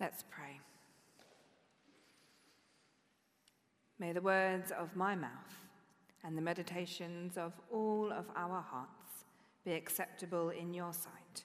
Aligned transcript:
Let's 0.00 0.24
pray. 0.30 0.60
May 3.98 4.12
the 4.12 4.20
words 4.20 4.70
of 4.70 4.94
my 4.94 5.16
mouth 5.16 5.30
and 6.24 6.36
the 6.36 6.42
meditations 6.42 7.36
of 7.36 7.52
all 7.72 8.12
of 8.12 8.26
our 8.36 8.60
hearts 8.60 9.24
be 9.64 9.72
acceptable 9.72 10.50
in 10.50 10.72
your 10.72 10.92
sight, 10.92 11.44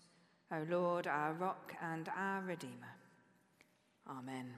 O 0.51 0.63
Lord, 0.69 1.07
our 1.07 1.33
rock 1.33 1.73
and 1.81 2.09
our 2.15 2.41
Redeemer. 2.41 2.95
Amen. 4.07 4.53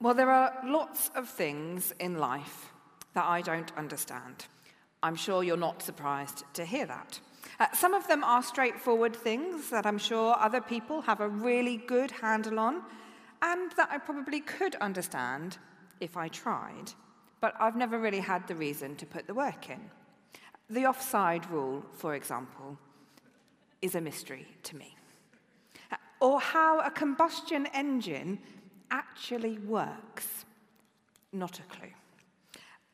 Well, 0.00 0.14
there 0.14 0.30
are 0.30 0.54
lots 0.64 1.10
of 1.14 1.28
things 1.28 1.92
in 2.00 2.18
life 2.18 2.72
that 3.14 3.24
I 3.24 3.42
don't 3.42 3.72
understand. 3.76 4.46
I'm 5.02 5.16
sure 5.16 5.42
you're 5.42 5.56
not 5.56 5.82
surprised 5.82 6.44
to 6.54 6.64
hear 6.64 6.86
that. 6.86 7.20
Uh, 7.58 7.66
some 7.72 7.94
of 7.94 8.06
them 8.08 8.24
are 8.24 8.42
straightforward 8.42 9.14
things 9.14 9.70
that 9.70 9.86
I'm 9.86 9.98
sure 9.98 10.36
other 10.38 10.60
people 10.60 11.00
have 11.02 11.20
a 11.20 11.28
really 11.28 11.76
good 11.76 12.10
handle 12.10 12.58
on 12.58 12.82
and 13.42 13.72
that 13.76 13.88
I 13.90 13.98
probably 13.98 14.40
could 14.40 14.74
understand 14.76 15.58
if 16.00 16.16
I 16.16 16.28
tried, 16.28 16.92
but 17.40 17.54
I've 17.60 17.76
never 17.76 17.98
really 17.98 18.20
had 18.20 18.46
the 18.46 18.54
reason 18.54 18.96
to 18.96 19.06
put 19.06 19.26
the 19.26 19.34
work 19.34 19.70
in. 19.70 19.80
The 20.68 20.86
offside 20.86 21.48
rule, 21.50 21.84
for 21.92 22.14
example, 22.14 22.78
is 23.82 23.94
a 23.94 24.00
mystery 24.00 24.46
to 24.64 24.76
me. 24.76 24.96
Or 26.20 26.40
how 26.40 26.80
a 26.80 26.90
combustion 26.90 27.66
engine 27.74 28.38
actually 28.90 29.58
works, 29.58 30.44
not 31.32 31.58
a 31.58 31.62
clue. 31.62 31.92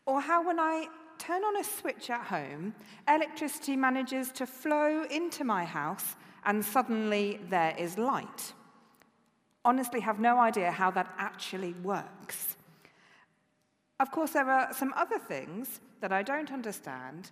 Or 0.06 0.20
how, 0.20 0.44
when 0.44 0.58
I 0.58 0.88
turn 1.22 1.44
on 1.44 1.56
a 1.56 1.62
switch 1.62 2.10
at 2.10 2.26
home, 2.26 2.74
electricity 3.06 3.76
manages 3.76 4.32
to 4.32 4.44
flow 4.44 5.04
into 5.08 5.44
my 5.44 5.64
house 5.64 6.16
and 6.44 6.64
suddenly 6.64 7.38
there 7.48 7.74
is 7.78 7.96
light. 7.96 8.52
Honestly, 9.64 10.00
have 10.00 10.18
no 10.18 10.40
idea 10.40 10.72
how 10.72 10.90
that 10.90 11.14
actually 11.18 11.74
works. 11.84 12.56
Of 14.00 14.10
course, 14.10 14.32
there 14.32 14.50
are 14.50 14.72
some 14.72 14.92
other 14.96 15.20
things 15.20 15.80
that 16.00 16.12
I 16.12 16.24
don't 16.24 16.50
understand, 16.50 17.30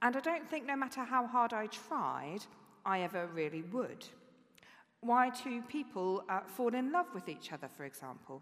and 0.00 0.16
I 0.16 0.20
don't 0.20 0.48
think 0.48 0.64
no 0.64 0.76
matter 0.76 1.02
how 1.02 1.26
hard 1.26 1.52
I 1.52 1.66
tried, 1.66 2.46
I 2.86 3.00
ever 3.00 3.26
really 3.34 3.62
would. 3.62 4.06
Why 5.00 5.30
two 5.30 5.62
people 5.62 6.22
uh, 6.28 6.42
fall 6.46 6.72
in 6.72 6.92
love 6.92 7.06
with 7.12 7.28
each 7.28 7.52
other, 7.52 7.66
for 7.66 7.84
example, 7.84 8.40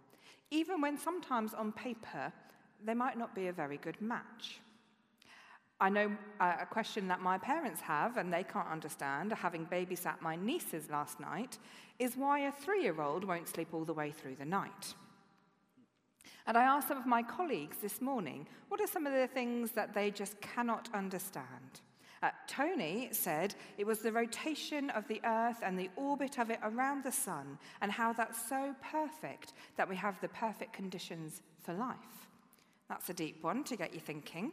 even 0.51 0.83
when 0.83 0.99
sometimes 0.99 1.55
on 1.55 1.73
paper 1.73 2.31
they 2.85 2.95
might 2.95 3.17
not 3.17 3.35
be 3.35 3.47
a 3.47 3.53
very 3.53 3.79
good 3.79 3.99
match. 4.03 4.61
I 5.83 5.89
know 5.89 6.13
uh, 6.39 6.59
a 6.61 6.67
question 6.67 7.09
that 7.09 7.21
my 7.21 7.39
parents 7.39 7.81
have, 7.81 8.17
and 8.17 8.33
they 8.33 8.45
can't 8.45 8.69
understand, 8.69 9.33
having 9.33 9.67
babysat 9.67 10.21
my 10.21 10.37
nieces 10.37 10.89
last 10.89 11.19
night, 11.19 11.59
is 11.99 12.17
why 12.17 12.39
a 12.47 12.53
three 12.53 12.83
year 12.83 13.03
old 13.03 13.25
won't 13.25 13.49
sleep 13.49 13.67
all 13.73 13.85
the 13.85 13.93
way 13.93 14.13
through 14.13 14.37
the 14.37 14.45
night. 14.45 14.95
And 16.47 16.57
I 16.57 16.63
asked 16.63 16.87
some 16.87 16.99
of 16.99 17.07
my 17.07 17.21
colleagues 17.21 17.79
this 17.83 18.01
morning, 18.01 18.47
what 18.69 18.81
are 18.81 18.87
some 18.87 19.09
of 19.09 19.13
the 19.13 19.27
things 19.27 19.73
that 19.73 19.93
they 19.93 20.13
just 20.13 20.41
cannot 20.41 20.89
understand? 20.95 21.81
Uh, 22.23 22.31
Tony 22.47 23.09
said 23.11 23.57
it 23.77 23.85
was 23.85 23.99
the 23.99 24.13
rotation 24.13 24.89
of 24.91 25.09
the 25.09 25.21
earth 25.25 25.59
and 25.65 25.77
the 25.77 25.91
orbit 25.97 26.39
of 26.39 26.49
it 26.51 26.61
around 26.63 27.03
the 27.03 27.11
sun, 27.11 27.59
and 27.81 27.91
how 27.91 28.13
that's 28.13 28.49
so 28.49 28.73
perfect 28.89 29.53
that 29.77 29.89
we 29.89 29.97
have 29.97 30.21
the 30.21 30.29
perfect 30.29 30.73
conditions 30.73 31.43
for 31.61 31.75
life. 31.75 32.29
That's 32.89 33.11
a 33.11 33.15
deep 33.15 33.43
one 33.43 33.65
to 33.65 33.75
get 33.75 33.93
you 33.93 33.99
thinking. 33.99 34.53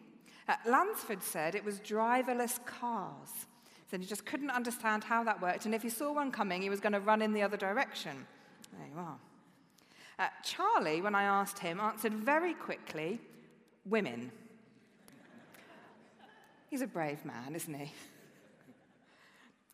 Uh, 0.49 0.55
Lansford 0.65 1.21
said 1.21 1.53
it 1.53 1.63
was 1.63 1.79
driverless 1.79 2.63
cars. 2.65 3.45
So 3.89 3.97
he 3.97 4.05
just 4.05 4.25
couldn't 4.25 4.49
understand 4.49 5.03
how 5.03 5.23
that 5.23 5.41
worked, 5.41 5.65
and 5.65 5.73
if 5.73 5.83
he 5.83 5.89
saw 5.89 6.11
one 6.11 6.31
coming, 6.31 6.61
he 6.61 6.69
was 6.69 6.79
going 6.79 6.93
to 6.93 6.99
run 6.99 7.21
in 7.21 7.33
the 7.33 7.43
other 7.43 7.57
direction. 7.57 8.25
There 8.77 8.87
you 8.87 8.99
are. 8.99 9.17
Uh, 10.17 10.27
Charlie, 10.43 11.01
when 11.01 11.15
I 11.15 11.23
asked 11.23 11.59
him, 11.59 11.79
answered 11.79 12.13
very 12.13 12.53
quickly 12.53 13.19
women. 13.85 14.31
He's 16.69 16.81
a 16.81 16.87
brave 16.87 17.23
man, 17.25 17.55
isn't 17.55 17.73
he? 17.73 17.91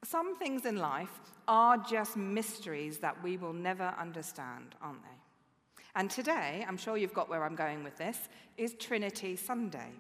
Some 0.04 0.38
things 0.38 0.66
in 0.66 0.78
life 0.78 1.20
are 1.48 1.78
just 1.78 2.16
mysteries 2.16 3.00
that 3.00 3.22
we 3.24 3.38
will 3.38 3.54
never 3.54 3.94
understand, 4.00 4.76
aren't 4.82 5.02
they? 5.04 5.84
And 5.96 6.10
today, 6.10 6.66
I'm 6.68 6.78
sure 6.78 6.98
you've 6.98 7.14
got 7.14 7.30
where 7.30 7.44
I'm 7.44 7.56
going 7.56 7.84
with 7.84 7.98
this, 7.98 8.30
is 8.58 8.76
Trinity 8.76 9.36
Sunday. 9.36 9.92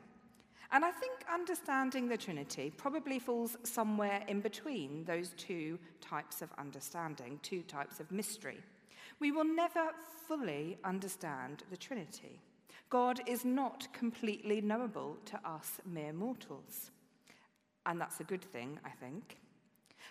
And 0.71 0.83
I 0.83 0.91
think 0.91 1.13
understanding 1.31 2.07
the 2.07 2.17
Trinity 2.17 2.71
probably 2.75 3.19
falls 3.19 3.57
somewhere 3.63 4.23
in 4.27 4.41
between 4.41 5.05
those 5.05 5.33
two 5.37 5.77
types 6.01 6.41
of 6.41 6.49
understanding, 6.57 7.39
two 7.43 7.61
types 7.63 7.99
of 7.99 8.11
mystery. 8.11 8.57
We 9.19 9.31
will 9.31 9.45
never 9.45 9.91
fully 10.27 10.77
understand 10.83 11.63
the 11.69 11.77
Trinity. 11.77 12.41
God 12.89 13.21
is 13.25 13.45
not 13.45 13.87
completely 13.93 14.61
knowable 14.61 15.17
to 15.25 15.39
us 15.47 15.79
mere 15.85 16.13
mortals. 16.13 16.91
And 17.85 18.01
that's 18.01 18.19
a 18.19 18.23
good 18.23 18.43
thing, 18.43 18.79
I 18.83 18.89
think. 18.89 19.37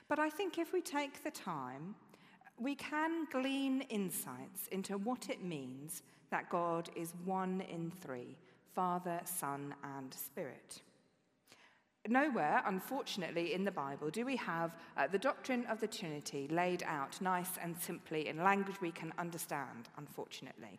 But 0.09 0.19
I 0.19 0.31
think 0.31 0.59
if 0.59 0.73
we 0.73 0.81
take 0.81 1.23
the 1.23 1.31
time, 1.31 1.95
we 2.59 2.75
can 2.75 3.27
glean 3.33 3.83
insights 3.83 4.69
into 4.71 4.97
what 4.99 5.29
it 5.29 5.43
means 5.43 6.03
that 6.31 6.51
God 6.51 6.89
is 6.95 7.15
one 7.25 7.63
in 7.63 7.91
three 7.91 8.37
Father, 8.75 9.21
Son, 9.25 9.75
and 9.97 10.13
Spirit. 10.13 10.83
Nowhere, 12.07 12.63
unfortunately, 12.67 13.55
in 13.55 13.65
the 13.65 13.71
Bible 13.71 14.11
do 14.11 14.27
we 14.27 14.37
have 14.37 14.77
uh, 14.97 15.07
the 15.07 15.19
doctrine 15.19 15.65
of 15.67 15.81
the 15.81 15.87
Trinity 15.87 16.49
laid 16.49 16.83
out 16.83 17.19
nice 17.23 17.57
and 17.63 17.75
simply 17.79 18.29
in 18.29 18.45
language 18.45 18.81
we 18.83 18.91
can 18.91 19.13
understand, 19.19 19.89
unfortunately. 19.97 20.79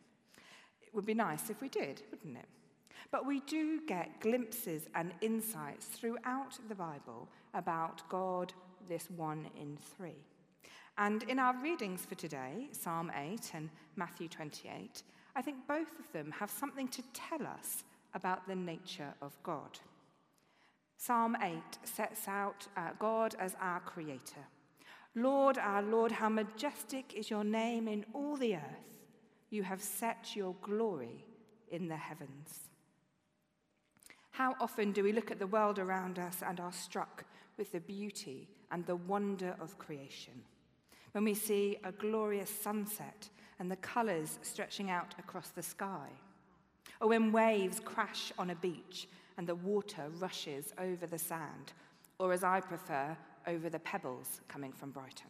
It 0.83 0.93
would 0.93 1.05
be 1.05 1.15
nice 1.15 1.49
if 1.49 1.61
we 1.61 1.69
did, 1.69 2.03
wouldn't 2.11 2.37
it? 2.37 2.45
But 3.11 3.25
we 3.25 3.39
do 3.41 3.81
get 3.87 4.19
glimpses 4.19 4.83
and 4.93 5.13
insights 5.21 5.87
throughout 5.87 6.59
the 6.69 6.75
Bible 6.75 7.27
about 7.55 8.07
God, 8.07 8.53
this 8.87 9.09
one 9.09 9.47
in 9.59 9.77
three. 9.97 10.25
And 10.97 11.23
in 11.23 11.39
our 11.39 11.55
readings 11.61 12.05
for 12.05 12.15
today, 12.15 12.69
Psalm 12.71 13.11
8 13.15 13.51
and 13.53 13.69
Matthew 13.95 14.27
28, 14.27 15.03
I 15.35 15.41
think 15.41 15.67
both 15.67 15.99
of 15.99 16.11
them 16.13 16.31
have 16.39 16.49
something 16.49 16.87
to 16.89 17.03
tell 17.13 17.45
us 17.45 17.83
about 18.13 18.47
the 18.47 18.55
nature 18.55 19.13
of 19.21 19.37
God. 19.43 19.79
Psalm 20.97 21.35
8 21.41 21.59
sets 21.83 22.27
out 22.27 22.67
uh, 22.77 22.91
God 22.97 23.35
as 23.37 23.55
our 23.59 23.81
creator. 23.81 24.45
Lord, 25.13 25.57
our 25.57 25.81
Lord, 25.81 26.11
how 26.11 26.29
majestic 26.29 27.13
is 27.13 27.29
your 27.29 27.43
name 27.43 27.87
in 27.87 28.05
all 28.13 28.37
the 28.37 28.55
earth. 28.55 28.99
You 29.49 29.63
have 29.63 29.81
set 29.81 30.35
your 30.35 30.55
glory 30.61 31.25
in 31.69 31.87
the 31.87 31.95
heavens. 31.95 32.69
How 34.31 34.55
often 34.59 34.91
do 34.91 35.03
we 35.03 35.13
look 35.13 35.31
at 35.31 35.39
the 35.39 35.47
world 35.47 35.79
around 35.79 36.19
us 36.19 36.43
and 36.45 36.59
are 36.59 36.73
struck 36.73 37.23
with 37.57 37.71
the 37.71 37.79
beauty 37.79 38.49
and 38.71 38.85
the 38.85 38.95
wonder 38.95 39.55
of 39.61 39.77
creation? 39.77 40.33
When 41.13 41.23
we 41.23 41.33
see 41.33 41.77
a 41.85 41.93
glorious 41.93 42.49
sunset 42.49 43.29
and 43.59 43.71
the 43.71 43.75
colours 43.77 44.39
stretching 44.41 44.89
out 44.89 45.15
across 45.17 45.49
the 45.49 45.63
sky, 45.63 46.09
or 47.01 47.09
when 47.09 47.31
waves 47.31 47.79
crash 47.79 48.31
on 48.37 48.49
a 48.49 48.55
beach 48.55 49.07
and 49.37 49.47
the 49.47 49.55
water 49.55 50.09
rushes 50.19 50.73
over 50.77 51.05
the 51.05 51.17
sand, 51.17 51.73
or 52.19 52.31
as 52.31 52.43
I 52.43 52.59
prefer, 52.61 53.17
over 53.47 53.69
the 53.69 53.79
pebbles 53.79 54.41
coming 54.47 54.71
from 54.71 54.91
Brighton. 54.91 55.29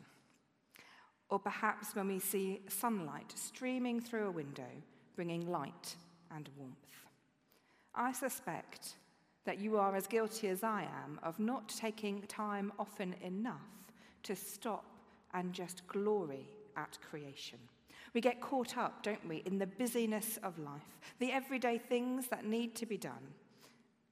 Or 1.30 1.40
perhaps 1.40 1.96
when 1.96 2.08
we 2.08 2.20
see 2.20 2.62
sunlight 2.68 3.34
streaming 3.36 4.00
through 4.00 4.28
a 4.28 4.32
window, 4.32 4.64
bringing 5.16 5.50
light 5.50 5.96
and 6.34 6.50
warmth. 6.58 6.76
I 7.96 8.12
suspect 8.12 8.96
that 9.46 9.60
you 9.60 9.78
are 9.78 9.96
as 9.96 10.08
guilty 10.08 10.50
as 10.50 10.64
I 10.64 10.84
am 11.04 11.20
of 11.24 11.40
not 11.40 11.70
taking 11.70 12.22
time 12.24 12.72
often 12.78 13.16
enough 13.22 13.62
to 14.24 14.36
stop 14.36 14.86
and 15.34 15.54
just 15.54 15.88
glory 15.88 16.48
at 16.76 16.98
creation. 17.10 17.60
We 18.16 18.22
get 18.22 18.42
caught 18.42 18.78
up, 18.78 19.04
don't 19.04 19.28
we, 19.28 19.44
in 19.46 19.60
the 19.60 19.68
busyness 19.68 20.40
of 20.42 20.58
life, 20.58 20.98
the 21.20 21.32
everyday 21.32 21.78
things 21.78 22.28
that 22.30 22.46
need 22.46 22.74
to 22.76 22.88
be 22.88 22.98
done 22.98 23.34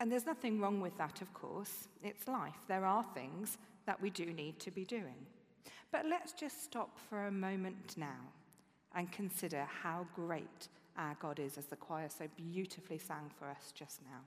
and 0.04 0.12
there's 0.12 0.26
nothing 0.26 0.60
wrong 0.60 0.82
with 0.82 0.98
that, 0.98 1.22
of 1.22 1.34
course. 1.34 1.88
It's 2.04 2.28
life. 2.28 2.58
There 2.68 2.84
are 2.84 3.06
things 3.14 3.58
that 3.86 4.02
we 4.02 4.10
do 4.10 4.26
need 4.26 4.60
to 4.60 4.70
be 4.70 4.84
doing. 4.84 5.26
But 5.94 6.06
let's 6.06 6.34
just 6.34 6.62
stop 6.62 7.00
for 7.10 7.28
a 7.28 7.32
moment 7.32 7.96
now 7.96 8.20
and 8.96 9.10
consider 9.14 9.66
how 9.82 10.06
great 10.14 10.68
our 10.98 11.16
God 11.22 11.40
is, 11.40 11.58
as 11.58 11.68
the 11.68 11.78
choir 11.78 12.10
so 12.10 12.26
beautifully 12.36 12.98
sang 12.98 13.32
for 13.40 13.48
us 13.48 13.72
just 13.74 14.02
now. 14.04 14.20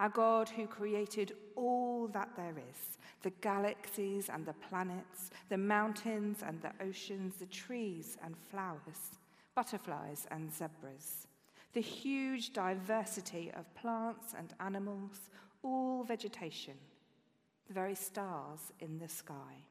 Our 0.00 0.08
God 0.08 0.48
who 0.48 0.66
created 0.66 1.36
all 1.54 2.08
that 2.08 2.30
there 2.36 2.56
is 2.58 2.98
the 3.22 3.30
galaxies 3.42 4.28
and 4.28 4.44
the 4.44 4.54
planets, 4.68 5.30
the 5.48 5.58
mountains 5.58 6.38
and 6.44 6.60
the 6.62 6.72
oceans, 6.84 7.36
the 7.36 7.46
trees 7.46 8.16
and 8.24 8.34
flowers, 8.50 9.18
butterflies 9.54 10.26
and 10.32 10.52
zebras 10.52 11.28
the 11.72 11.80
huge 11.80 12.52
diversity 12.52 13.50
of 13.56 13.72
plants 13.74 14.34
and 14.36 14.54
animals, 14.60 15.30
all 15.62 16.02
vegetation, 16.02 16.74
the 17.68 17.74
very 17.74 17.94
stars 17.94 18.72
in 18.80 18.98
the 18.98 19.08
sky. 19.08 19.64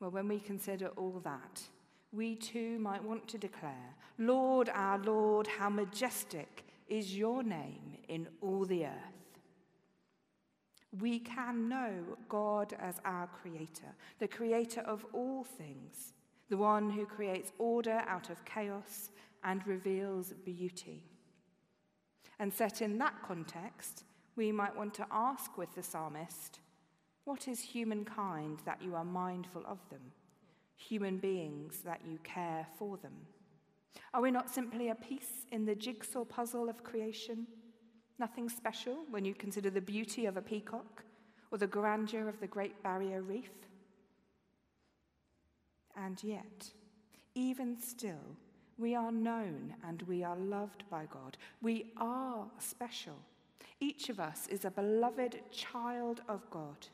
Well, 0.00 0.10
when 0.10 0.28
we 0.28 0.38
consider 0.38 0.88
all 0.96 1.20
that, 1.24 1.60
we 2.12 2.36
too 2.36 2.78
might 2.78 3.04
want 3.04 3.28
to 3.28 3.38
declare, 3.38 3.94
Lord, 4.18 4.70
our 4.72 4.98
Lord, 4.98 5.46
how 5.46 5.68
majestic 5.68 6.64
is 6.88 7.16
your 7.16 7.42
name 7.42 7.98
in 8.08 8.28
all 8.40 8.64
the 8.64 8.86
earth. 8.86 9.18
We 11.00 11.18
can 11.18 11.68
know 11.68 11.92
God 12.28 12.74
as 12.80 12.96
our 13.04 13.26
creator, 13.26 13.94
the 14.18 14.28
creator 14.28 14.80
of 14.80 15.04
all 15.12 15.44
things, 15.44 16.14
the 16.48 16.56
one 16.56 16.90
who 16.90 17.04
creates 17.04 17.52
order 17.58 18.02
out 18.06 18.30
of 18.30 18.44
chaos 18.44 19.10
and 19.44 19.66
reveals 19.66 20.32
beauty. 20.44 21.02
And 22.38 22.52
set 22.52 22.80
in 22.80 22.96
that 22.98 23.22
context, 23.26 24.04
we 24.36 24.50
might 24.50 24.76
want 24.76 24.94
to 24.94 25.06
ask 25.10 25.58
with 25.58 25.74
the 25.74 25.82
psalmist, 25.82 26.60
What 27.24 27.48
is 27.48 27.60
humankind 27.60 28.60
that 28.64 28.80
you 28.80 28.94
are 28.94 29.04
mindful 29.04 29.64
of 29.66 29.78
them? 29.90 30.12
Human 30.76 31.18
beings 31.18 31.80
that 31.84 32.00
you 32.08 32.18
care 32.22 32.66
for 32.78 32.96
them? 32.96 33.14
Are 34.14 34.22
we 34.22 34.30
not 34.30 34.50
simply 34.50 34.88
a 34.88 34.94
piece 34.94 35.46
in 35.52 35.64
the 35.64 35.74
jigsaw 35.74 36.24
puzzle 36.24 36.68
of 36.68 36.84
creation? 36.84 37.46
Nothing 38.18 38.48
special 38.48 38.96
when 39.10 39.24
you 39.24 39.34
consider 39.34 39.70
the 39.70 39.80
beauty 39.80 40.26
of 40.26 40.36
a 40.36 40.42
peacock 40.42 41.04
or 41.50 41.58
the 41.58 41.66
grandeur 41.66 42.28
of 42.28 42.40
the 42.40 42.46
Great 42.46 42.82
Barrier 42.82 43.22
Reef? 43.22 43.50
And 45.96 46.22
yet, 46.22 46.70
even 47.34 47.80
still, 47.80 48.36
we 48.78 48.94
are 48.94 49.12
known 49.12 49.74
and 49.86 50.02
we 50.02 50.22
are 50.22 50.36
loved 50.36 50.84
by 50.90 51.06
God. 51.10 51.36
We 51.60 51.92
are 51.96 52.46
special. 52.58 53.16
Each 53.80 54.08
of 54.08 54.20
us 54.20 54.46
is 54.48 54.64
a 54.64 54.70
beloved 54.70 55.40
child 55.50 56.22
of 56.28 56.48
God, 56.50 56.86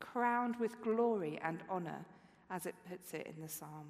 crowned 0.00 0.56
with 0.56 0.80
glory 0.82 1.38
and 1.42 1.62
honor, 1.68 2.04
as 2.50 2.66
it 2.66 2.74
puts 2.88 3.12
it 3.14 3.26
in 3.34 3.42
the 3.42 3.48
psalm. 3.48 3.86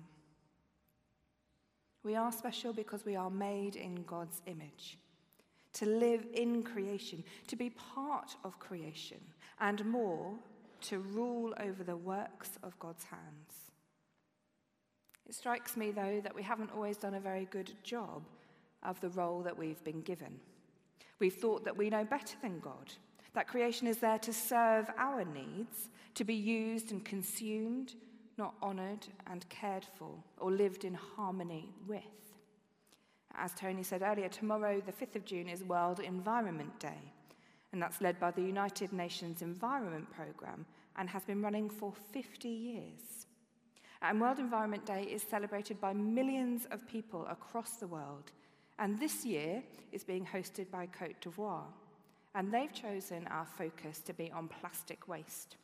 We 2.06 2.14
are 2.14 2.30
special 2.30 2.72
because 2.72 3.04
we 3.04 3.16
are 3.16 3.30
made 3.30 3.74
in 3.74 4.04
God's 4.04 4.40
image, 4.46 4.96
to 5.72 5.86
live 5.86 6.24
in 6.32 6.62
creation, 6.62 7.24
to 7.48 7.56
be 7.56 7.70
part 7.70 8.36
of 8.44 8.60
creation, 8.60 9.18
and 9.58 9.84
more, 9.84 10.32
to 10.82 11.00
rule 11.00 11.52
over 11.58 11.82
the 11.82 11.96
works 11.96 12.50
of 12.62 12.78
God's 12.78 13.02
hands. 13.02 13.72
It 15.28 15.34
strikes 15.34 15.76
me, 15.76 15.90
though, 15.90 16.20
that 16.22 16.32
we 16.32 16.44
haven't 16.44 16.70
always 16.70 16.96
done 16.96 17.14
a 17.14 17.20
very 17.20 17.46
good 17.46 17.72
job 17.82 18.22
of 18.84 19.00
the 19.00 19.10
role 19.10 19.42
that 19.42 19.58
we've 19.58 19.82
been 19.82 20.02
given. 20.02 20.38
We've 21.18 21.34
thought 21.34 21.64
that 21.64 21.76
we 21.76 21.90
know 21.90 22.04
better 22.04 22.36
than 22.40 22.60
God, 22.60 22.92
that 23.34 23.48
creation 23.48 23.88
is 23.88 23.98
there 23.98 24.20
to 24.20 24.32
serve 24.32 24.88
our 24.96 25.24
needs, 25.24 25.90
to 26.14 26.22
be 26.22 26.36
used 26.36 26.92
and 26.92 27.04
consumed, 27.04 27.96
not 28.38 28.54
honoured 28.62 29.06
and 29.26 29.48
cared 29.48 29.86
for, 29.98 30.10
or 30.38 30.50
lived 30.50 30.84
in 30.84 30.94
harmony 30.94 31.70
with. 31.86 32.02
As 33.34 33.52
Tony 33.54 33.82
said 33.82 34.02
earlier, 34.02 34.28
tomorrow, 34.28 34.80
the 34.80 34.92
5th 34.92 35.16
of 35.16 35.24
June, 35.24 35.48
is 35.48 35.62
World 35.62 36.00
Environment 36.00 36.78
Day, 36.80 37.12
and 37.72 37.82
that's 37.82 38.00
led 38.00 38.18
by 38.18 38.30
the 38.30 38.42
United 38.42 38.92
Nations 38.92 39.42
Environment 39.42 40.06
Programme 40.10 40.64
and 40.96 41.08
has 41.10 41.24
been 41.24 41.42
running 41.42 41.68
for 41.68 41.92
50 42.12 42.48
years. 42.48 43.26
And 44.02 44.20
World 44.20 44.38
Environment 44.38 44.84
Day 44.86 45.04
is 45.04 45.22
celebrated 45.22 45.80
by 45.80 45.92
millions 45.92 46.66
of 46.70 46.86
people 46.86 47.26
across 47.28 47.72
the 47.72 47.86
world, 47.86 48.32
and 48.78 48.98
this 48.98 49.24
year 49.24 49.62
is 49.92 50.04
being 50.04 50.26
hosted 50.26 50.70
by 50.70 50.86
Cote 50.86 51.20
d'Ivoire, 51.20 51.64
and 52.34 52.52
they've 52.52 52.72
chosen 52.72 53.26
our 53.28 53.46
focus 53.46 54.00
to 54.00 54.12
be 54.12 54.30
on 54.30 54.48
plastic 54.48 55.08
waste. 55.08 55.56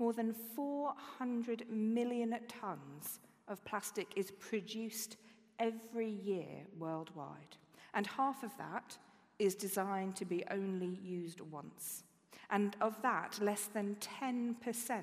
More 0.00 0.14
than 0.14 0.32
400 0.32 1.70
million 1.70 2.34
tonnes 2.48 3.18
of 3.48 3.62
plastic 3.66 4.08
is 4.16 4.30
produced 4.30 5.18
every 5.58 6.08
year 6.08 6.64
worldwide, 6.78 7.58
and 7.92 8.06
half 8.06 8.42
of 8.42 8.50
that 8.56 8.96
is 9.38 9.54
designed 9.54 10.16
to 10.16 10.24
be 10.24 10.42
only 10.50 10.98
used 11.04 11.42
once. 11.42 12.04
And 12.48 12.76
of 12.80 13.00
that, 13.02 13.38
less 13.42 13.66
than 13.66 13.96
10% 14.00 15.02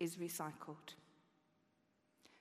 is 0.00 0.16
recycled. 0.16 0.94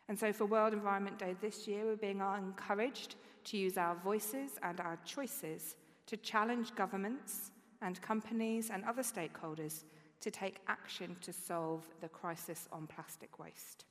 And 0.10 0.18
so, 0.18 0.34
for 0.34 0.46
World 0.46 0.74
Environment 0.74 1.20
Day 1.20 1.36
this 1.42 1.68
year, 1.68 1.86
we're 1.86 1.96
being 1.96 2.22
encouraged 2.22 3.16
to 3.46 3.58
use 3.58 3.78
our 3.78 3.96
voices 4.04 4.54
and 4.64 4.80
our 4.80 4.98
choices 5.06 5.76
to 6.08 6.18
challenge 6.18 6.74
governments 6.74 7.52
and 7.84 8.02
companies 8.02 8.72
and 8.72 8.84
other 8.86 9.04
stakeholders 9.04 9.84
to 10.22 10.32
take 10.32 10.60
action 10.68 11.16
to 11.22 11.32
solve 11.32 11.84
the 12.02 12.10
crisis 12.10 12.68
on 12.72 12.88
plastic 12.88 13.40
waste. 13.40 13.86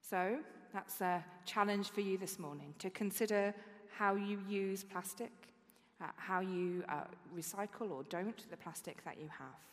So, 0.00 0.38
that's 0.72 1.00
a 1.00 1.24
challenge 1.46 1.90
for 1.90 2.00
you 2.00 2.18
this 2.18 2.38
morning 2.38 2.74
to 2.80 2.90
consider 2.90 3.54
how 3.96 4.16
you 4.16 4.40
use 4.48 4.82
plastic, 4.82 5.32
uh, 6.00 6.06
how 6.16 6.40
you 6.40 6.84
uh, 6.88 7.04
recycle 7.36 7.90
or 7.90 8.02
don't 8.04 8.50
the 8.50 8.56
plastic 8.56 9.04
that 9.04 9.18
you 9.20 9.28
have. 9.28 9.64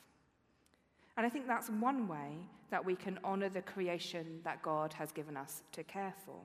And 1.17 1.25
I 1.25 1.29
think 1.29 1.47
that's 1.47 1.69
one 1.69 2.07
way 2.07 2.38
that 2.69 2.85
we 2.85 2.95
can 2.95 3.19
honour 3.23 3.49
the 3.49 3.61
creation 3.61 4.39
that 4.43 4.61
God 4.61 4.93
has 4.93 5.11
given 5.11 5.35
us 5.35 5.63
to 5.73 5.83
care 5.83 6.13
for. 6.25 6.39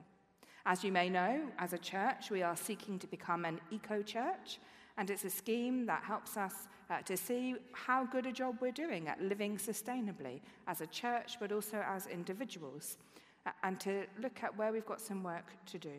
As 0.65 0.83
you 0.83 0.91
may 0.91 1.09
know, 1.09 1.41
as 1.59 1.71
a 1.71 1.77
church, 1.77 2.29
we 2.29 2.43
are 2.43 2.57
seeking 2.57 2.99
to 2.99 3.07
become 3.07 3.45
an 3.45 3.61
eco 3.71 4.01
church, 4.01 4.59
and 4.97 5.09
it's 5.09 5.25
a 5.25 5.29
scheme 5.29 5.85
that 5.85 6.03
helps 6.03 6.37
us 6.37 6.67
uh, 6.89 7.01
to 7.01 7.15
see 7.15 7.55
how 7.73 8.05
good 8.05 8.25
a 8.25 8.31
job 8.31 8.57
we're 8.59 8.71
doing 8.71 9.07
at 9.07 9.21
living 9.21 9.57
sustainably 9.57 10.41
as 10.67 10.81
a 10.81 10.87
church, 10.87 11.37
but 11.39 11.51
also 11.51 11.83
as 11.87 12.07
individuals, 12.07 12.97
uh, 13.45 13.51
and 13.63 13.79
to 13.79 14.05
look 14.21 14.43
at 14.43 14.57
where 14.57 14.71
we've 14.71 14.85
got 14.85 15.01
some 15.01 15.23
work 15.23 15.45
to 15.65 15.77
do. 15.77 15.93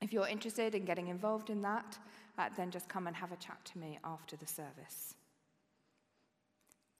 If 0.00 0.12
you're 0.12 0.28
interested 0.28 0.74
in 0.74 0.84
getting 0.84 1.08
involved 1.08 1.50
in 1.50 1.62
that, 1.62 1.98
uh, 2.38 2.48
then 2.56 2.70
just 2.70 2.88
come 2.88 3.06
and 3.06 3.14
have 3.14 3.32
a 3.32 3.36
chat 3.36 3.64
to 3.66 3.78
me 3.78 3.98
after 4.04 4.36
the 4.36 4.46
service. 4.46 5.14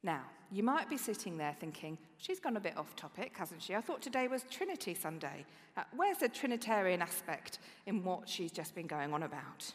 Now, 0.05 0.23
you 0.51 0.65
might 0.65 0.91
be 0.91 0.97
sitting 0.97 1.37
there 1.37 1.55
thinking, 1.59 1.97
she's 2.19 2.41
gone 2.41 2.57
a 2.57 2.61
bit 2.61 2.77
off 2.77 2.95
topic, 2.97 3.33
hasn't 3.37 3.63
she? 3.63 3.75
I 3.75 3.81
thought 3.81 4.03
today 4.03 4.27
was 4.27 4.45
Trinity 4.51 4.95
Sunday. 4.95 5.47
Uh, 5.77 5.85
where's 5.97 6.19
the 6.19 6.29
Trinitarian 6.29 7.01
aspect 7.01 7.61
in 7.87 8.03
what 8.03 8.29
she's 8.29 8.51
just 8.51 8.75
been 8.75 8.89
going 8.89 9.15
on 9.15 9.23
about? 9.23 9.73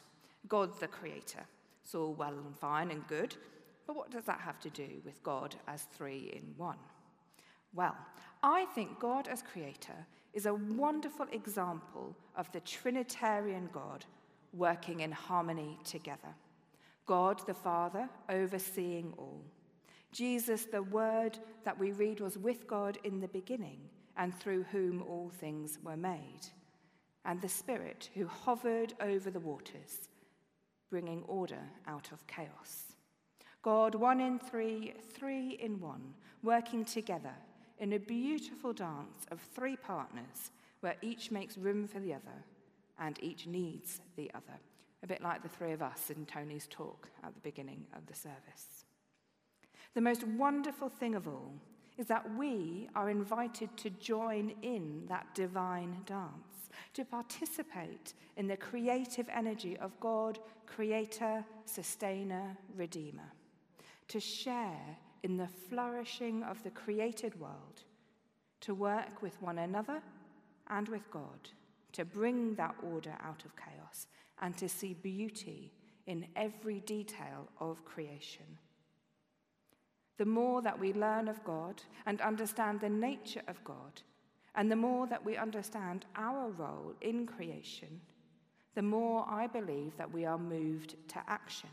God 0.47 0.79
the 0.79 0.87
Creator. 0.87 1.45
It's 1.83 1.95
all 1.95 2.13
well 2.13 2.33
and 2.33 2.57
fine 2.57 2.91
and 2.91 3.07
good, 3.07 3.35
but 3.85 3.95
what 3.95 4.11
does 4.11 4.25
that 4.25 4.41
have 4.41 4.59
to 4.61 4.69
do 4.69 5.01
with 5.05 5.23
God 5.23 5.55
as 5.67 5.83
three 5.93 6.31
in 6.33 6.53
one? 6.57 6.77
Well, 7.73 7.95
I 8.43 8.65
think 8.75 8.99
God 8.99 9.27
as 9.27 9.41
Creator 9.41 10.05
is 10.33 10.45
a 10.45 10.53
wonderful 10.53 11.27
example 11.31 12.15
of 12.35 12.51
the 12.51 12.59
Trinitarian 12.59 13.69
God 13.71 14.05
working 14.53 14.99
in 15.01 15.11
harmony 15.11 15.79
together. 15.83 16.35
God 17.05 17.41
the 17.47 17.53
Father 17.53 18.09
overseeing 18.29 19.13
all. 19.17 19.41
Jesus, 20.11 20.65
the 20.65 20.83
Word 20.83 21.37
that 21.63 21.79
we 21.79 21.91
read, 21.91 22.19
was 22.19 22.37
with 22.37 22.67
God 22.67 22.97
in 23.03 23.19
the 23.19 23.27
beginning, 23.27 23.79
and 24.17 24.33
through 24.33 24.63
whom 24.63 25.03
all 25.03 25.29
things 25.39 25.79
were 25.83 25.97
made. 25.97 26.41
And 27.25 27.41
the 27.41 27.49
Spirit 27.49 28.09
who 28.13 28.27
hovered 28.27 28.93
over 29.01 29.29
the 29.29 29.39
waters 29.39 30.09
bringing 30.89 31.23
order 31.23 31.61
out 31.87 32.11
of 32.11 32.25
chaos. 32.27 32.93
God, 33.61 33.95
one 33.95 34.19
in 34.19 34.39
three, 34.39 34.93
three 35.13 35.57
in 35.61 35.79
one, 35.79 36.13
working 36.43 36.85
together 36.85 37.33
in 37.79 37.93
a 37.93 37.99
beautiful 37.99 38.73
dance 38.73 39.25
of 39.31 39.39
three 39.39 39.75
partners 39.75 40.51
where 40.79 40.95
each 41.01 41.31
makes 41.31 41.57
room 41.57 41.87
for 41.87 41.99
the 41.99 42.13
other 42.13 42.45
and 42.99 43.21
each 43.21 43.47
needs 43.47 44.01
the 44.15 44.31
other. 44.33 44.59
A 45.03 45.07
bit 45.07 45.21
like 45.21 45.43
the 45.43 45.49
three 45.49 45.73
of 45.73 45.81
us 45.81 46.09
in 46.09 46.25
Tony's 46.25 46.67
talk 46.69 47.09
at 47.23 47.33
the 47.33 47.41
beginning 47.41 47.85
of 47.95 48.05
the 48.07 48.15
service. 48.15 48.85
The 49.93 50.01
most 50.01 50.23
wonderful 50.23 50.89
thing 50.89 51.15
of 51.15 51.27
all 51.27 51.53
is 51.97 52.07
that 52.07 52.35
we 52.35 52.87
are 52.95 53.09
invited 53.09 53.75
to 53.77 53.89
join 53.89 54.53
in 54.61 55.03
that 55.07 55.33
divine 55.33 55.97
dance 56.05 56.56
to 56.93 57.05
participate 57.05 58.13
in 58.35 58.47
the 58.47 58.57
creative 58.57 59.27
energy 59.33 59.77
of 59.77 59.99
God, 59.99 60.39
Creator, 60.65 61.43
Sustainer, 61.65 62.57
Redeemer, 62.75 63.31
to 64.07 64.19
share 64.19 64.97
in 65.23 65.37
the 65.37 65.47
flourishing 65.69 66.43
of 66.43 66.61
the 66.63 66.69
created 66.69 67.39
world, 67.39 67.83
to 68.61 68.73
work 68.73 69.21
with 69.21 69.41
one 69.41 69.59
another 69.59 70.01
and 70.69 70.87
with 70.89 71.09
God, 71.11 71.49
to 71.93 72.05
bring 72.05 72.55
that 72.55 72.75
order 72.83 73.15
out 73.23 73.43
of 73.45 73.55
chaos, 73.55 74.07
and 74.41 74.55
to 74.57 74.69
see 74.69 74.93
beauty 74.93 75.71
in 76.05 76.27
every 76.35 76.79
detail 76.81 77.47
of 77.59 77.83
creation. 77.85 78.45
The 80.17 80.25
more 80.25 80.61
that 80.61 80.79
we 80.79 80.93
learn 80.93 81.27
of 81.27 81.43
God 81.43 81.81
and 82.05 82.21
understand 82.21 82.79
the 82.79 82.89
nature 82.89 83.43
of 83.47 83.63
God, 83.63 84.01
and 84.57 84.71
the 84.71 84.75
more 84.75 85.05
that 85.05 85.23
we 85.23 85.37
understand 85.37 86.05
our 86.15 86.49
role 86.49 86.95
in 87.01 87.27
creation, 87.27 88.01
the 88.73 88.81
more 88.81 89.23
I 89.29 89.45
believe 89.45 89.95
that 89.97 90.11
we 90.11 90.25
are 90.25 90.39
moved 90.39 90.95
to 91.09 91.21
action. 91.27 91.69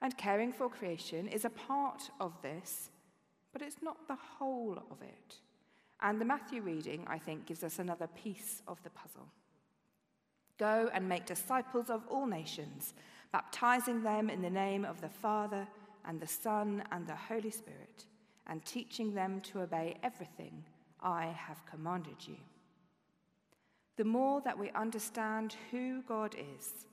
And 0.00 0.16
caring 0.16 0.52
for 0.52 0.70
creation 0.70 1.26
is 1.26 1.44
a 1.44 1.50
part 1.50 2.08
of 2.20 2.40
this, 2.40 2.90
but 3.52 3.62
it's 3.62 3.82
not 3.82 4.06
the 4.06 4.16
whole 4.38 4.78
of 4.92 5.02
it. 5.02 5.36
And 6.00 6.20
the 6.20 6.24
Matthew 6.24 6.62
reading, 6.62 7.04
I 7.08 7.18
think, 7.18 7.46
gives 7.46 7.64
us 7.64 7.80
another 7.80 8.06
piece 8.06 8.62
of 8.68 8.80
the 8.84 8.90
puzzle. 8.90 9.26
Go 10.56 10.88
and 10.94 11.08
make 11.08 11.26
disciples 11.26 11.90
of 11.90 12.06
all 12.08 12.26
nations, 12.26 12.94
baptizing 13.32 14.04
them 14.04 14.30
in 14.30 14.40
the 14.40 14.50
name 14.50 14.84
of 14.84 15.00
the 15.00 15.08
Father 15.08 15.66
and 16.06 16.20
the 16.20 16.28
Son 16.28 16.84
and 16.92 17.08
the 17.08 17.16
Holy 17.16 17.50
Spirit, 17.50 18.06
and 18.46 18.64
teaching 18.64 19.14
them 19.14 19.40
to 19.40 19.62
obey 19.62 19.96
everything 20.04 20.64
I 21.02 21.26
have 21.36 21.64
commanded 21.66 22.26
you. 22.26 22.36
The 23.96 24.04
more 24.04 24.40
that 24.42 24.58
we 24.58 24.70
understand 24.70 25.56
who 25.70 26.02
God 26.02 26.34
is, 26.58 26.86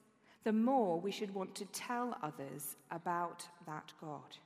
the 0.43 0.53
more 0.53 0.99
we 0.99 1.11
should 1.11 1.33
want 1.33 1.55
to 1.55 1.65
tell 1.65 2.17
others 2.21 2.75
about 2.91 3.47
that 3.65 3.93
God 4.01 4.37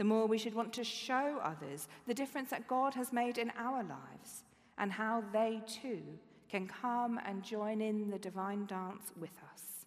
the 0.00 0.04
more 0.04 0.26
we 0.26 0.38
should 0.38 0.54
want 0.54 0.72
to 0.72 0.82
show 0.82 1.38
others 1.44 1.86
the 2.06 2.14
difference 2.14 2.48
that 2.48 2.66
God 2.66 2.94
has 2.94 3.12
made 3.12 3.36
in 3.36 3.52
our 3.58 3.82
lives 3.82 4.44
and 4.78 4.90
how 4.90 5.22
they 5.30 5.60
too 5.66 6.00
can 6.48 6.66
come 6.66 7.20
and 7.26 7.42
join 7.44 7.82
in 7.82 8.08
the 8.08 8.18
divine 8.18 8.64
dance 8.64 9.12
with 9.20 9.36
us. 9.52 9.84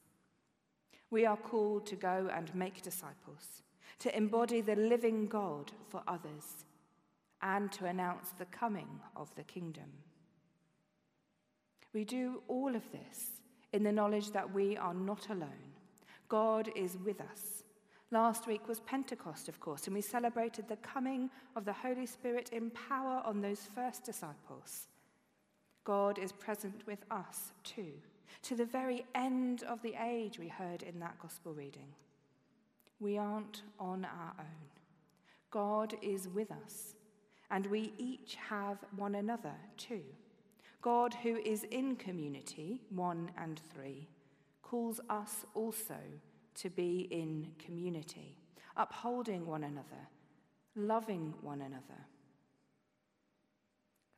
We 1.09 1.25
are 1.25 1.35
called 1.35 1.87
to 1.87 1.95
go 1.95 2.29
and 2.31 2.53
make 2.53 2.83
disciples, 2.83 3.63
to 3.97 4.15
embody 4.15 4.61
the 4.61 4.75
living 4.75 5.25
God 5.25 5.71
for 5.89 6.03
others, 6.07 6.65
and 7.43 7.71
to 7.73 7.85
announce 7.85 8.29
the 8.31 8.45
coming 8.45 8.99
of 9.15 9.29
the 9.35 9.43
kingdom. 9.43 9.91
We 11.93 12.03
do 12.03 12.41
all 12.47 12.75
of 12.75 12.91
this 12.91 13.41
in 13.71 13.83
the 13.83 13.91
knowledge 13.91 14.31
that 14.31 14.51
we 14.51 14.75
are 14.77 14.95
not 14.95 15.29
alone. 15.29 15.75
God 16.27 16.71
is 16.75 16.97
with 17.05 17.21
us 17.21 17.63
Last 18.13 18.45
week 18.45 18.67
was 18.67 18.79
Pentecost, 18.81 19.49
of 19.49 19.59
course, 19.59 19.87
and 19.87 19.95
we 19.95 20.01
celebrated 20.01 20.67
the 20.67 20.75
coming 20.75 21.31
of 21.55 21.65
the 21.65 21.73
Holy 21.73 22.05
Spirit 22.05 22.51
in 22.53 22.69
power 22.69 23.23
on 23.25 23.41
those 23.41 23.67
first 23.73 24.03
disciples. 24.03 24.87
God 25.83 26.19
is 26.19 26.31
present 26.31 26.85
with 26.85 26.99
us 27.09 27.53
too, 27.63 27.91
to 28.43 28.55
the 28.55 28.65
very 28.65 29.03
end 29.15 29.63
of 29.63 29.81
the 29.81 29.95
age, 29.99 30.37
we 30.37 30.47
heard 30.47 30.83
in 30.83 30.99
that 30.99 31.17
gospel 31.17 31.53
reading. 31.53 31.87
We 32.99 33.17
aren't 33.17 33.63
on 33.79 34.05
our 34.05 34.33
own. 34.37 34.69
God 35.49 35.95
is 36.03 36.27
with 36.27 36.51
us, 36.51 36.93
and 37.53 37.67
we 37.67 37.93
each 37.99 38.35
have 38.49 38.79
one 38.95 39.13
another 39.13 39.53
too. 39.77 40.01
God, 40.81 41.13
who 41.13 41.37
is 41.37 41.63
in 41.65 41.95
community, 41.95 42.81
one 42.89 43.29
and 43.37 43.61
three, 43.71 44.07
calls 44.63 44.99
us 45.07 45.45
also 45.53 45.99
to 46.55 46.69
be 46.71 47.07
in 47.11 47.47
community, 47.63 48.35
upholding 48.75 49.45
one 49.45 49.63
another, 49.63 50.09
loving 50.75 51.35
one 51.41 51.61
another. 51.61 52.01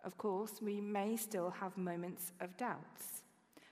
Of 0.05 0.17
course, 0.17 0.61
we 0.61 0.79
may 0.79 1.17
still 1.17 1.49
have 1.49 1.77
moments 1.77 2.31
of 2.39 2.55
doubts, 2.55 3.21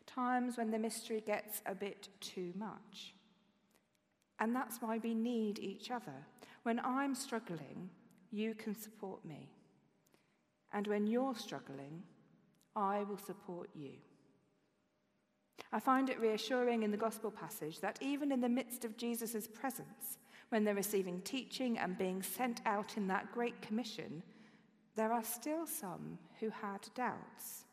times 0.05 0.57
when 0.57 0.71
the 0.71 0.77
mystery 0.77 1.23
gets 1.25 1.61
a 1.65 1.73
bit 1.73 2.09
too 2.19 2.51
much. 2.57 3.13
And 4.39 4.53
that's 4.53 4.81
why 4.81 4.97
we 4.97 5.13
need 5.13 5.57
each 5.59 5.89
other. 5.89 6.27
When 6.63 6.81
I'm 6.83 7.15
struggling, 7.15 7.89
you 8.33 8.55
can 8.55 8.75
support 8.75 9.23
me. 9.23 9.47
And 10.73 10.87
when 10.87 11.05
you're 11.05 11.35
struggling, 11.35 12.01
I 12.75 13.03
will 13.03 13.17
support 13.17 13.69
you. 13.75 13.91
I 15.71 15.79
find 15.79 16.09
it 16.09 16.19
reassuring 16.19 16.81
in 16.81 16.89
the 16.89 16.97
gospel 16.97 17.29
passage 17.29 17.79
that 17.81 17.99
even 18.01 18.31
in 18.31 18.41
the 18.41 18.49
midst 18.49 18.85
of 18.85 18.97
Jesus' 18.97 19.47
presence, 19.47 20.17
when 20.49 20.63
they're 20.63 20.73
receiving 20.73 21.21
teaching 21.21 21.77
and 21.77 21.97
being 21.97 22.23
sent 22.23 22.61
out 22.65 22.97
in 22.97 23.07
that 23.07 23.31
great 23.31 23.61
commission, 23.61 24.23
there 24.95 25.13
are 25.13 25.23
still 25.23 25.67
some 25.67 26.17
who 26.39 26.49
had 26.49 26.87
doubts. 26.95 27.65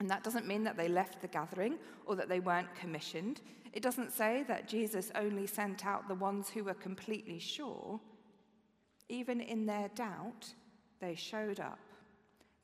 And 0.00 0.08
that 0.10 0.24
doesn't 0.24 0.46
mean 0.46 0.64
that 0.64 0.76
they 0.76 0.88
left 0.88 1.20
the 1.20 1.28
gathering 1.28 1.78
or 2.06 2.14
that 2.16 2.28
they 2.28 2.40
weren't 2.40 2.74
commissioned. 2.74 3.40
It 3.72 3.82
doesn't 3.82 4.12
say 4.12 4.44
that 4.48 4.68
Jesus 4.68 5.10
only 5.14 5.46
sent 5.46 5.86
out 5.86 6.08
the 6.08 6.14
ones 6.14 6.50
who 6.50 6.64
were 6.64 6.74
completely 6.74 7.38
sure. 7.38 8.00
Even 9.10 9.40
in 9.40 9.66
their 9.66 9.88
doubt, 9.96 10.54
they 11.00 11.16
showed 11.16 11.58
up. 11.58 11.80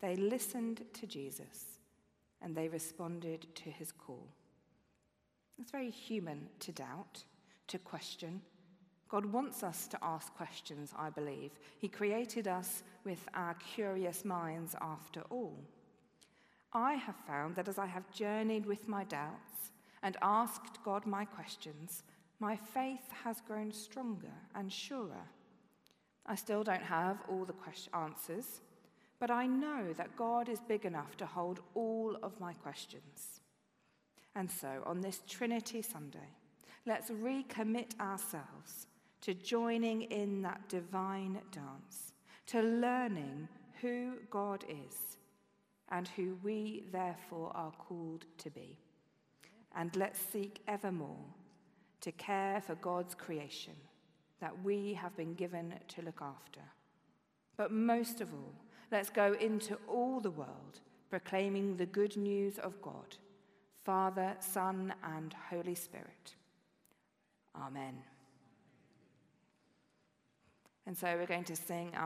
They 0.00 0.14
listened 0.14 0.84
to 0.94 1.06
Jesus 1.06 1.64
and 2.40 2.54
they 2.54 2.68
responded 2.68 3.48
to 3.56 3.70
his 3.70 3.90
call. 3.90 4.28
It's 5.58 5.72
very 5.72 5.90
human 5.90 6.48
to 6.60 6.70
doubt, 6.70 7.24
to 7.66 7.78
question. 7.78 8.40
God 9.08 9.26
wants 9.26 9.64
us 9.64 9.88
to 9.88 9.98
ask 10.02 10.32
questions, 10.34 10.92
I 10.96 11.10
believe. 11.10 11.58
He 11.78 11.88
created 11.88 12.46
us 12.46 12.84
with 13.04 13.26
our 13.34 13.54
curious 13.74 14.24
minds 14.24 14.76
after 14.80 15.22
all. 15.30 15.58
I 16.72 16.94
have 16.94 17.16
found 17.26 17.56
that 17.56 17.68
as 17.68 17.78
I 17.78 17.86
have 17.86 18.08
journeyed 18.12 18.66
with 18.66 18.86
my 18.86 19.02
doubts 19.02 19.72
and 20.04 20.16
asked 20.22 20.84
God 20.84 21.06
my 21.06 21.24
questions, 21.24 22.04
my 22.38 22.54
faith 22.54 23.10
has 23.24 23.40
grown 23.40 23.72
stronger 23.72 24.34
and 24.54 24.72
surer. 24.72 25.26
I 26.26 26.34
still 26.34 26.64
don't 26.64 26.82
have 26.82 27.18
all 27.28 27.44
the 27.44 27.54
answers, 27.94 28.60
but 29.18 29.30
I 29.30 29.46
know 29.46 29.92
that 29.96 30.16
God 30.16 30.48
is 30.48 30.60
big 30.60 30.84
enough 30.84 31.16
to 31.18 31.26
hold 31.26 31.60
all 31.74 32.16
of 32.22 32.38
my 32.40 32.52
questions. 32.52 33.40
And 34.34 34.50
so, 34.50 34.82
on 34.84 35.00
this 35.00 35.22
Trinity 35.26 35.82
Sunday, 35.82 36.30
let's 36.84 37.10
recommit 37.10 37.98
ourselves 38.00 38.88
to 39.22 39.34
joining 39.34 40.02
in 40.02 40.42
that 40.42 40.68
divine 40.68 41.40
dance, 41.52 42.12
to 42.48 42.60
learning 42.60 43.48
who 43.80 44.14
God 44.30 44.64
is 44.68 45.16
and 45.90 46.08
who 46.08 46.36
we 46.42 46.84
therefore 46.92 47.52
are 47.54 47.72
called 47.72 48.26
to 48.38 48.50
be. 48.50 48.76
And 49.74 49.94
let's 49.96 50.18
seek 50.18 50.60
evermore 50.66 51.24
to 52.00 52.12
care 52.12 52.60
for 52.60 52.74
God's 52.74 53.14
creation 53.14 53.74
that 54.40 54.62
we 54.64 54.94
have 54.94 55.16
been 55.16 55.34
given 55.34 55.74
to 55.88 56.02
look 56.02 56.20
after. 56.20 56.60
But 57.56 57.72
most 57.72 58.20
of 58.20 58.32
all, 58.34 58.54
Let's 58.90 59.10
go 59.10 59.34
into 59.40 59.78
all 59.88 60.20
the 60.20 60.30
world 60.30 60.80
proclaiming 61.10 61.76
the 61.76 61.86
good 61.86 62.16
news 62.16 62.58
of 62.58 62.80
God, 62.82 63.16
Father, 63.84 64.36
Son, 64.38 64.94
and 65.02 65.34
Holy 65.50 65.74
Spirit. 65.74 66.34
Amen. 67.60 67.94
And 70.86 70.96
so 70.96 71.16
we're 71.16 71.26
going 71.26 71.44
to 71.44 71.56
sing 71.56 71.90
our 71.96 72.04